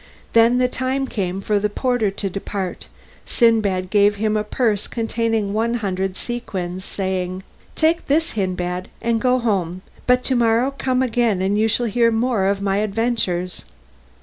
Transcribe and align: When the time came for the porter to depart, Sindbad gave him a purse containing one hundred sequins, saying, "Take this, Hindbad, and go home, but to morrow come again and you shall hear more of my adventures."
When 0.33 0.57
the 0.57 0.67
time 0.67 1.05
came 1.05 1.41
for 1.41 1.59
the 1.59 1.69
porter 1.69 2.09
to 2.09 2.27
depart, 2.27 2.87
Sindbad 3.23 3.91
gave 3.91 4.15
him 4.15 4.35
a 4.35 4.43
purse 4.43 4.87
containing 4.87 5.53
one 5.53 5.75
hundred 5.75 6.17
sequins, 6.17 6.83
saying, 6.83 7.43
"Take 7.75 8.07
this, 8.07 8.31
Hindbad, 8.31 8.87
and 8.99 9.21
go 9.21 9.37
home, 9.37 9.83
but 10.07 10.23
to 10.23 10.35
morrow 10.35 10.73
come 10.75 11.03
again 11.03 11.39
and 11.39 11.55
you 11.55 11.67
shall 11.67 11.85
hear 11.85 12.09
more 12.09 12.47
of 12.47 12.63
my 12.63 12.77
adventures." 12.77 13.63